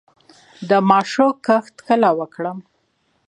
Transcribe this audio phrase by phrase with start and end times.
[0.69, 2.57] د ماشو کښت کله وکړم؟